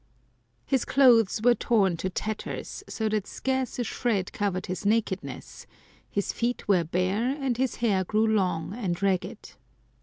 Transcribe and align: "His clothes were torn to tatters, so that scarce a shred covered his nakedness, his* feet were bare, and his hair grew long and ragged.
"His 0.65 0.83
clothes 0.83 1.41
were 1.43 1.53
torn 1.53 1.95
to 1.97 2.09
tatters, 2.09 2.83
so 2.89 3.07
that 3.09 3.27
scarce 3.27 3.77
a 3.77 3.83
shred 3.83 4.33
covered 4.33 4.65
his 4.65 4.83
nakedness, 4.83 5.67
his* 6.09 6.33
feet 6.33 6.67
were 6.67 6.83
bare, 6.83 7.37
and 7.39 7.55
his 7.57 7.75
hair 7.85 8.03
grew 8.03 8.25
long 8.25 8.73
and 8.73 8.99
ragged. 9.03 9.51